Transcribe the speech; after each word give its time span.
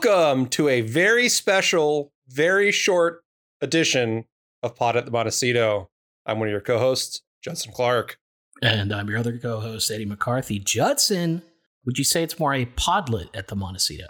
Welcome 0.00 0.46
to 0.50 0.68
a 0.68 0.82
very 0.82 1.28
special, 1.28 2.12
very 2.28 2.70
short 2.70 3.24
edition 3.60 4.26
of 4.62 4.76
Pod 4.76 4.96
at 4.96 5.06
the 5.06 5.10
Montecito. 5.10 5.90
I'm 6.24 6.38
one 6.38 6.46
of 6.46 6.52
your 6.52 6.60
co-hosts, 6.60 7.22
Judson 7.42 7.72
Clark. 7.72 8.16
And 8.62 8.92
I'm 8.94 9.08
your 9.08 9.18
other 9.18 9.36
co 9.38 9.58
host, 9.58 9.90
Eddie 9.90 10.04
McCarthy. 10.04 10.60
Judson, 10.60 11.42
would 11.84 11.98
you 11.98 12.04
say 12.04 12.22
it's 12.22 12.38
more 12.38 12.54
a 12.54 12.66
podlet 12.66 13.36
at 13.36 13.48
the 13.48 13.56
Montecito? 13.56 14.06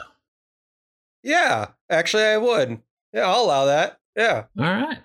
Yeah, 1.23 1.69
actually, 1.89 2.25
I 2.25 2.37
would. 2.37 2.83
Yeah, 3.15 3.27
I'll 3.27 3.45
allow 3.45 3.65
that. 3.65 3.97
Yeah, 4.15 4.45
All 4.59 4.65
right. 4.67 4.99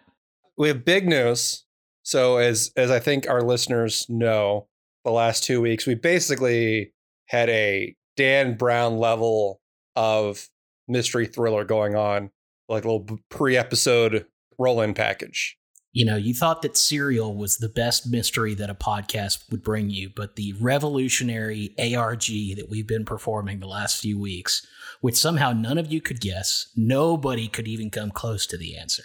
we 0.57 0.67
have 0.67 0.83
big 0.83 1.07
news. 1.07 1.63
So, 2.03 2.35
as 2.35 2.73
as 2.75 2.91
I 2.91 2.99
think 2.99 3.29
our 3.29 3.41
listeners 3.41 4.05
know, 4.09 4.67
the 5.05 5.11
last 5.11 5.45
two 5.45 5.61
weeks 5.61 5.87
we 5.87 5.95
basically 5.95 6.91
had 7.27 7.47
a 7.47 7.95
Dan 8.17 8.57
Brown 8.57 8.97
level 8.97 9.61
of 9.95 10.49
mystery 10.87 11.25
thriller 11.25 11.63
going 11.63 11.95
on, 11.95 12.31
like 12.67 12.85
a 12.85 12.91
little 12.91 13.19
pre-episode 13.29 14.25
roll-in 14.57 14.93
package. 14.93 15.57
You 15.91 16.05
know, 16.05 16.15
you 16.15 16.33
thought 16.33 16.63
that 16.63 16.75
Serial 16.75 17.35
was 17.35 17.57
the 17.57 17.69
best 17.69 18.09
mystery 18.09 18.55
that 18.55 18.69
a 18.69 18.75
podcast 18.75 19.51
would 19.51 19.61
bring 19.61 19.91
you, 19.91 20.09
but 20.15 20.35
the 20.35 20.53
revolutionary 20.53 21.75
ARG 21.77 22.25
that 22.55 22.67
we've 22.67 22.87
been 22.87 23.05
performing 23.05 23.59
the 23.59 23.67
last 23.67 24.01
few 24.01 24.19
weeks, 24.19 24.65
which 25.01 25.15
somehow 25.15 25.51
none 25.51 25.77
of 25.77 25.91
you 25.91 26.01
could 26.01 26.19
guess, 26.19 26.71
nobody 26.75 27.47
could 27.47 27.67
even 27.67 27.91
come 27.91 28.09
close 28.09 28.47
to 28.47 28.57
the 28.57 28.75
answer. 28.75 29.03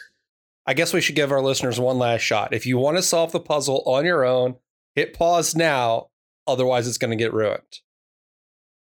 I 0.65 0.73
guess 0.73 0.95
we 0.95 1.02
should 1.02 1.15
give 1.15 1.30
our 1.30 1.42
listeners 1.42 1.79
one 1.79 1.98
last 1.98 2.23
shot. 2.23 2.54
If 2.54 2.65
you 2.65 2.79
want 2.79 2.96
to 2.96 3.02
solve 3.02 3.32
the 3.32 3.40
puzzle 3.40 3.82
on 3.84 4.06
your 4.06 4.24
own, 4.24 4.56
hit 4.95 5.12
pause 5.12 5.54
now. 5.54 6.09
Otherwise, 6.46 6.88
it's 6.88 6.98
going 6.98 7.10
to 7.10 7.23
get 7.23 7.34
ruined. 7.34 7.80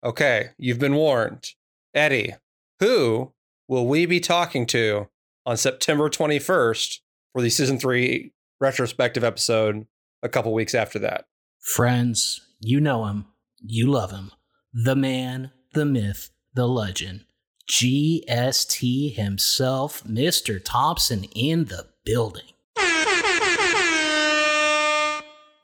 Okay, 0.02 0.50
you've 0.58 0.80
been 0.80 0.94
warned. 0.94 1.50
Eddie, 1.94 2.34
who 2.80 3.32
will 3.68 3.86
we 3.86 4.06
be 4.06 4.20
talking 4.20 4.66
to 4.66 5.08
on 5.46 5.56
September 5.56 6.08
21st 6.08 6.98
for 7.32 7.42
the 7.42 7.50
season 7.50 7.78
three 7.78 8.32
retrospective 8.60 9.24
episode 9.24 9.86
a 10.22 10.28
couple 10.28 10.52
weeks 10.52 10.74
after 10.74 10.98
that? 10.98 11.26
Friends, 11.60 12.40
you 12.60 12.80
know 12.80 13.04
him, 13.06 13.26
you 13.62 13.90
love 13.90 14.10
him. 14.10 14.32
The 14.72 14.96
man, 14.96 15.52
the 15.72 15.84
myth, 15.84 16.30
the 16.54 16.66
legend. 16.66 17.24
GST 17.70 19.14
himself, 19.14 20.04
Mr. 20.04 20.60
Thompson 20.62 21.24
in 21.34 21.66
the 21.66 21.86
building. 22.04 22.42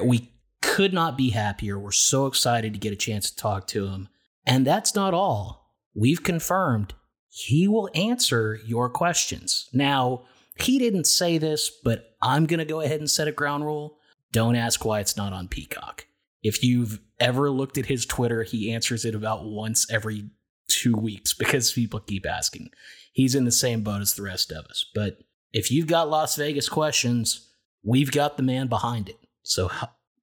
We 0.02 0.32
could 0.62 0.94
not 0.94 1.18
be 1.18 1.30
happier. 1.30 1.78
We're 1.78 1.90
so 1.90 2.26
excited 2.26 2.72
to 2.72 2.78
get 2.78 2.92
a 2.92 2.96
chance 2.96 3.30
to 3.30 3.36
talk 3.36 3.66
to 3.68 3.88
him. 3.88 4.08
And 4.46 4.66
that's 4.66 4.94
not 4.94 5.12
all. 5.12 5.74
We've 5.94 6.22
confirmed 6.22 6.94
he 7.30 7.68
will 7.68 7.88
answer 7.94 8.58
your 8.66 8.90
questions. 8.90 9.68
Now, 9.72 10.24
he 10.56 10.78
didn't 10.78 11.06
say 11.06 11.38
this, 11.38 11.70
but 11.82 12.16
I'm 12.20 12.46
going 12.46 12.58
to 12.58 12.64
go 12.64 12.80
ahead 12.80 13.00
and 13.00 13.08
set 13.08 13.28
a 13.28 13.32
ground 13.32 13.64
rule. 13.64 13.98
Don't 14.32 14.56
ask 14.56 14.84
why 14.84 15.00
it's 15.00 15.16
not 15.16 15.32
on 15.32 15.48
Peacock. 15.48 16.06
If 16.42 16.62
you've 16.62 17.00
ever 17.18 17.50
looked 17.50 17.78
at 17.78 17.86
his 17.86 18.04
Twitter, 18.04 18.42
he 18.42 18.72
answers 18.72 19.04
it 19.04 19.14
about 19.14 19.44
once 19.44 19.90
every 19.90 20.30
two 20.68 20.94
weeks 20.94 21.34
because 21.34 21.72
people 21.72 22.00
keep 22.00 22.26
asking. 22.26 22.70
He's 23.12 23.34
in 23.34 23.44
the 23.44 23.52
same 23.52 23.82
boat 23.82 24.02
as 24.02 24.14
the 24.14 24.22
rest 24.22 24.50
of 24.50 24.64
us. 24.66 24.84
But 24.94 25.18
if 25.52 25.70
you've 25.70 25.86
got 25.86 26.10
Las 26.10 26.36
Vegas 26.36 26.68
questions, 26.68 27.48
we've 27.82 28.12
got 28.12 28.36
the 28.36 28.42
man 28.42 28.68
behind 28.68 29.08
it. 29.08 29.18
So 29.42 29.70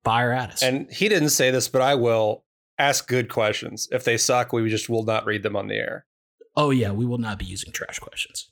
fire 0.03 0.31
at 0.31 0.51
us. 0.51 0.63
And 0.63 0.91
he 0.91 1.09
didn't 1.09 1.29
say 1.29 1.51
this, 1.51 1.67
but 1.67 1.81
I 1.81 1.95
will 1.95 2.43
ask 2.79 3.07
good 3.07 3.29
questions. 3.29 3.87
If 3.91 4.03
they 4.03 4.17
suck, 4.17 4.53
we 4.53 4.69
just 4.69 4.89
will 4.89 5.03
not 5.03 5.25
read 5.25 5.43
them 5.43 5.55
on 5.55 5.67
the 5.67 5.75
air. 5.75 6.05
Oh, 6.57 6.71
yeah, 6.71 6.91
we 6.91 7.05
will 7.05 7.19
not 7.19 7.39
be 7.39 7.45
using 7.45 7.71
trash 7.71 7.99
questions. 7.99 8.49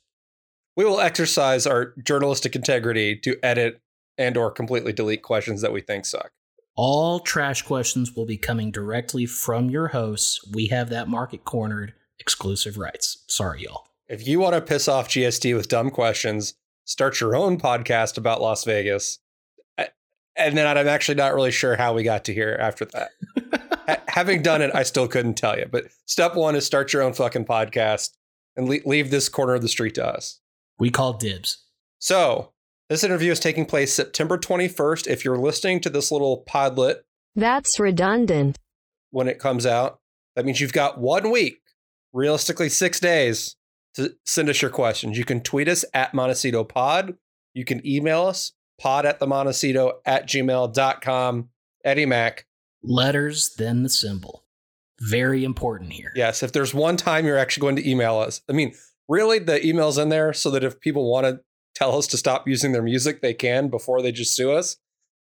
We 0.76 0.84
will 0.84 1.00
exercise 1.00 1.66
our 1.66 1.92
journalistic 2.02 2.54
integrity 2.54 3.16
to 3.16 3.36
edit 3.42 3.80
and 4.16 4.36
or 4.36 4.50
completely 4.50 4.92
delete 4.92 5.22
questions 5.22 5.60
that 5.60 5.72
we 5.72 5.80
think 5.80 6.06
suck. 6.06 6.30
All 6.76 7.20
trash 7.20 7.62
questions 7.62 8.14
will 8.14 8.26
be 8.26 8.36
coming 8.36 8.70
directly 8.70 9.26
from 9.26 9.70
your 9.70 9.88
hosts. 9.88 10.40
We 10.52 10.66
have 10.66 10.90
that 10.90 11.08
market 11.08 11.44
cornered. 11.44 11.94
Exclusive 12.18 12.76
rights. 12.76 13.24
Sorry, 13.28 13.62
y'all. 13.62 13.88
If 14.08 14.26
you 14.26 14.38
want 14.38 14.54
to 14.54 14.60
piss 14.60 14.86
off 14.86 15.08
GST 15.08 15.56
with 15.56 15.68
dumb 15.68 15.90
questions, 15.90 16.54
start 16.84 17.20
your 17.20 17.34
own 17.34 17.58
podcast 17.58 18.18
about 18.18 18.40
Las 18.40 18.64
Vegas. 18.64 19.18
And 19.78 20.56
then 20.56 20.66
I'm 20.66 20.86
actually 20.86 21.14
not 21.14 21.34
really 21.34 21.50
sure 21.50 21.76
how 21.76 21.94
we 21.94 22.02
got 22.02 22.24
to 22.26 22.34
here 22.34 22.56
after 22.60 22.84
that. 22.86 23.10
Ha- 23.88 24.02
Having 24.08 24.42
done 24.42 24.62
it, 24.62 24.70
I 24.74 24.82
still 24.82 25.08
couldn't 25.08 25.34
tell 25.34 25.58
you. 25.58 25.66
But 25.70 25.86
step 26.06 26.34
one 26.34 26.56
is 26.56 26.64
start 26.66 26.92
your 26.92 27.02
own 27.02 27.12
fucking 27.12 27.44
podcast 27.44 28.10
and 28.56 28.68
le- 28.68 28.78
leave 28.86 29.10
this 29.10 29.28
corner 29.28 29.54
of 29.54 29.62
the 29.62 29.68
street 29.68 29.94
to 29.96 30.06
us. 30.06 30.40
We 30.78 30.90
call 30.90 31.14
dibs. 31.14 31.64
So, 31.98 32.52
this 32.88 33.02
interview 33.04 33.32
is 33.32 33.40
taking 33.40 33.66
place 33.66 33.92
September 33.92 34.38
21st. 34.38 35.06
If 35.08 35.24
you're 35.24 35.38
listening 35.38 35.80
to 35.80 35.90
this 35.90 36.12
little 36.12 36.44
podlet 36.48 36.96
That's 37.34 37.80
redundant. 37.80 38.58
when 39.10 39.28
it 39.28 39.38
comes 39.38 39.66
out. 39.66 40.00
That 40.36 40.44
means 40.44 40.60
you've 40.60 40.72
got 40.72 40.98
one 41.00 41.30
week, 41.30 41.60
realistically 42.12 42.68
six 42.68 43.00
days, 43.00 43.56
to 43.94 44.14
send 44.24 44.48
us 44.50 44.60
your 44.60 44.70
questions. 44.70 45.16
You 45.16 45.24
can 45.24 45.40
tweet 45.40 45.68
us 45.68 45.84
at 45.94 46.12
Montecito 46.12 46.62
Pod. 46.64 47.16
You 47.54 47.64
can 47.64 47.84
email 47.86 48.26
us, 48.26 48.52
pod 48.78 49.06
at 49.06 49.18
the 49.18 49.26
Montecito 49.26 50.00
at 50.04 50.28
gmail.com. 50.28 51.48
Eddie 51.84 52.06
Mac. 52.06 52.46
Letters, 52.82 53.54
then 53.56 53.82
the 53.82 53.88
symbol. 53.88 54.44
Very 55.00 55.44
important 55.44 55.92
here. 55.92 56.12
Yes, 56.14 56.42
if 56.42 56.52
there's 56.52 56.72
one 56.72 56.96
time 56.96 57.26
you're 57.26 57.38
actually 57.38 57.62
going 57.62 57.76
to 57.76 57.88
email 57.88 58.18
us, 58.18 58.40
I 58.48 58.52
mean, 58.52 58.74
really, 59.08 59.38
the 59.38 59.64
email's 59.64 59.98
in 59.98 60.08
there 60.08 60.32
so 60.32 60.50
that 60.50 60.64
if 60.64 60.80
people 60.80 61.10
want 61.10 61.26
to 61.26 61.40
tell 61.74 61.96
us 61.96 62.06
to 62.08 62.16
stop 62.16 62.48
using 62.48 62.72
their 62.72 62.82
music, 62.82 63.20
they 63.20 63.34
can 63.34 63.68
before 63.68 64.00
they 64.00 64.12
just 64.12 64.34
sue 64.34 64.52
us. 64.52 64.76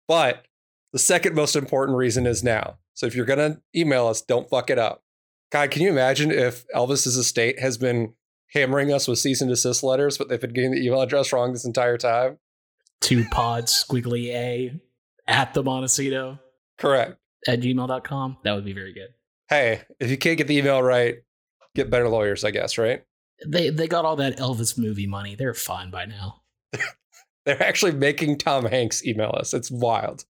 But 0.06 0.46
the 0.92 0.98
second 0.98 1.34
most 1.34 1.56
important 1.56 1.98
reason 1.98 2.26
is 2.26 2.44
now. 2.44 2.78
So 2.94 3.06
if 3.06 3.16
you're 3.16 3.26
going 3.26 3.54
to 3.54 3.60
email 3.74 4.06
us, 4.06 4.20
don't 4.20 4.48
fuck 4.48 4.70
it 4.70 4.78
up. 4.78 5.02
God, 5.50 5.70
can 5.70 5.82
you 5.82 5.88
imagine 5.88 6.30
if 6.30 6.64
Elvis's 6.68 7.16
estate 7.16 7.58
has 7.58 7.76
been 7.76 8.14
hammering 8.52 8.92
us 8.92 9.08
with 9.08 9.18
cease 9.18 9.40
and 9.40 9.50
desist 9.50 9.82
letters, 9.82 10.16
but 10.16 10.28
they've 10.28 10.40
been 10.40 10.52
getting 10.52 10.70
the 10.70 10.84
email 10.84 11.00
address 11.00 11.32
wrong 11.32 11.52
this 11.52 11.64
entire 11.64 11.98
time? 11.98 12.38
Two 13.00 13.24
pods, 13.30 13.84
squiggly 13.88 14.28
A, 14.28 14.80
at 15.26 15.54
the 15.54 15.62
Montecito 15.62 16.38
Correct. 16.78 17.16
At 17.46 17.60
gmail.com. 17.60 18.38
That 18.44 18.54
would 18.54 18.64
be 18.64 18.72
very 18.72 18.92
good. 18.92 19.08
Hey, 19.48 19.82
if 20.00 20.10
you 20.10 20.16
can't 20.16 20.38
get 20.38 20.46
the 20.48 20.56
email 20.56 20.82
right, 20.82 21.16
get 21.74 21.90
better 21.90 22.08
lawyers, 22.08 22.44
I 22.44 22.50
guess, 22.50 22.78
right? 22.78 23.04
They 23.46 23.70
they 23.70 23.88
got 23.88 24.04
all 24.04 24.16
that 24.16 24.38
Elvis 24.38 24.78
movie 24.78 25.06
money. 25.06 25.34
They're 25.34 25.54
fine 25.54 25.90
by 25.90 26.06
now. 26.06 26.42
They're 27.44 27.62
actually 27.62 27.92
making 27.92 28.38
Tom 28.38 28.64
Hanks 28.64 29.04
email 29.04 29.34
us. 29.38 29.52
It's 29.52 29.70
wild. 29.70 30.24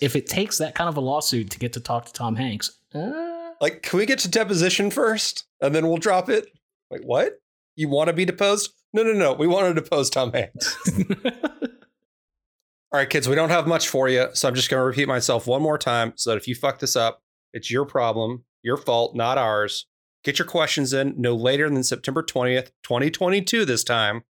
If 0.00 0.14
it 0.16 0.26
takes 0.26 0.58
that 0.58 0.74
kind 0.74 0.88
of 0.88 0.96
a 0.96 1.00
lawsuit 1.00 1.50
to 1.50 1.58
get 1.58 1.72
to 1.74 1.80
talk 1.80 2.06
to 2.06 2.12
Tom 2.12 2.36
Hanks, 2.36 2.78
uh, 2.94 3.50
Like, 3.60 3.82
can 3.82 3.98
we 3.98 4.06
get 4.06 4.20
to 4.20 4.28
deposition 4.30 4.90
first 4.90 5.44
and 5.60 5.74
then 5.74 5.86
we'll 5.88 5.96
drop 5.96 6.28
it? 6.28 6.46
Like, 6.90 7.02
what? 7.02 7.40
You 7.74 7.88
want 7.88 8.08
to 8.08 8.12
be 8.12 8.24
deposed? 8.24 8.72
No, 8.92 9.02
no, 9.02 9.12
no. 9.12 9.32
We 9.32 9.46
want 9.46 9.74
to 9.74 9.80
depose 9.80 10.08
Tom 10.10 10.32
Hanks. 10.32 10.76
All 12.92 12.98
right, 12.98 13.08
kids, 13.08 13.26
we 13.26 13.34
don't 13.34 13.48
have 13.48 13.66
much 13.66 13.88
for 13.88 14.06
you. 14.10 14.28
So 14.34 14.46
I'm 14.46 14.54
just 14.54 14.68
going 14.68 14.78
to 14.78 14.84
repeat 14.84 15.08
myself 15.08 15.46
one 15.46 15.62
more 15.62 15.78
time 15.78 16.12
so 16.16 16.28
that 16.28 16.36
if 16.36 16.46
you 16.46 16.54
fuck 16.54 16.78
this 16.78 16.94
up, 16.94 17.22
it's 17.54 17.70
your 17.70 17.86
problem, 17.86 18.44
your 18.62 18.76
fault, 18.76 19.16
not 19.16 19.38
ours. 19.38 19.86
Get 20.24 20.38
your 20.38 20.46
questions 20.46 20.92
in 20.92 21.14
no 21.16 21.34
later 21.34 21.70
than 21.70 21.84
September 21.84 22.22
20th, 22.22 22.70
2022 22.82 23.64
this 23.64 23.82
time. 23.82 24.24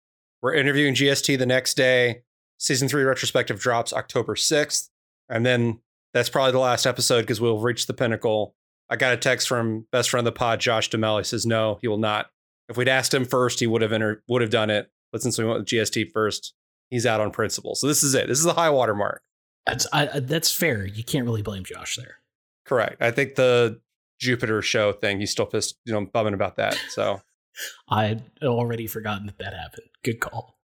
We're 0.43 0.53
interviewing 0.53 0.93
GST 0.93 1.39
the 1.39 1.45
next 1.47 1.75
day. 1.75 2.21
Season 2.59 2.87
three 2.87 3.01
retrospective 3.01 3.59
drops 3.59 3.93
October 3.93 4.35
6th. 4.35 4.89
And 5.27 5.43
then 5.43 5.79
that's 6.13 6.29
probably 6.29 6.51
the 6.51 6.59
last 6.59 6.85
episode 6.85 7.21
because 7.21 7.41
we'll 7.41 7.59
reach 7.59 7.87
the 7.87 7.95
pinnacle. 7.95 8.55
I 8.91 8.95
got 8.95 9.13
a 9.13 9.17
text 9.17 9.47
from 9.47 9.87
best 9.91 10.11
friend 10.11 10.27
of 10.27 10.33
the 10.33 10.37
pod, 10.37 10.59
Josh 10.59 10.87
Duhamel. 10.89 11.17
He 11.17 11.23
says, 11.23 11.47
no, 11.47 11.79
he 11.81 11.87
will 11.87 11.97
not. 11.97 12.29
If 12.69 12.77
we'd 12.77 12.87
asked 12.87 13.13
him 13.13 13.25
first, 13.25 13.59
he 13.59 13.65
would 13.65 13.81
have 13.81 13.91
enter- 13.91 14.23
would 14.27 14.43
have 14.43 14.51
done 14.51 14.69
it. 14.69 14.91
But 15.11 15.23
since 15.23 15.39
we 15.39 15.45
went 15.45 15.61
with 15.61 15.67
GST 15.67 16.11
first, 16.11 16.53
he's 16.91 17.07
out 17.07 17.19
on 17.19 17.31
principle. 17.31 17.73
So 17.73 17.87
this 17.87 18.03
is 18.03 18.13
it. 18.13 18.27
This 18.27 18.37
is 18.37 18.43
the 18.43 18.53
high 18.53 18.69
water 18.69 18.93
mark. 18.93 19.23
that's 19.65 19.87
I, 19.91 20.19
that's 20.19 20.53
fair. 20.53 20.85
You 20.85 21.03
can't 21.03 21.25
really 21.25 21.41
blame 21.41 21.63
Josh 21.63 21.95
there. 21.95 22.17
Correct. 22.65 23.01
I 23.01 23.09
think 23.09 23.33
the 23.35 23.81
Jupiter 24.19 24.61
show 24.61 24.93
thing, 24.93 25.19
he's 25.19 25.31
still 25.31 25.47
pissed, 25.47 25.79
you 25.85 25.91
know, 25.93 26.05
bumming 26.05 26.35
about 26.35 26.57
that. 26.57 26.77
So 26.89 27.21
I 27.89 28.05
had 28.05 28.23
already 28.43 28.85
forgotten 28.85 29.25
that 29.25 29.39
that 29.39 29.53
happened. 29.55 29.87
Good 30.03 30.19
call. 30.19 30.59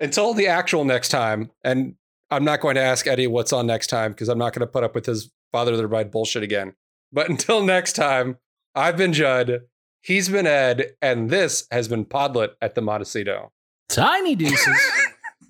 until 0.00 0.32
the 0.32 0.46
actual 0.46 0.84
next 0.84 1.10
time, 1.10 1.50
and 1.62 1.96
I'm 2.30 2.44
not 2.44 2.60
going 2.60 2.76
to 2.76 2.80
ask 2.82 3.06
Eddie 3.06 3.26
what's 3.26 3.52
on 3.52 3.66
next 3.66 3.88
time 3.88 4.12
because 4.12 4.28
I'm 4.28 4.38
not 4.38 4.54
going 4.54 4.66
to 4.66 4.72
put 4.72 4.82
up 4.84 4.94
with 4.94 5.06
his 5.06 5.30
father 5.52 5.76
the 5.76 5.86
bride 5.86 6.10
bullshit 6.10 6.42
again. 6.42 6.74
But 7.12 7.28
until 7.30 7.62
next 7.62 7.92
time, 7.92 8.38
I've 8.74 8.96
been 8.96 9.12
Judd, 9.12 9.60
he's 10.00 10.28
been 10.28 10.46
Ed, 10.46 10.96
and 11.00 11.30
this 11.30 11.66
has 11.70 11.86
been 11.88 12.04
Podlet 12.04 12.54
at 12.60 12.74
the 12.74 12.80
Montecito. 12.82 13.52
Tiny 13.88 14.34
deuces. 14.34 14.80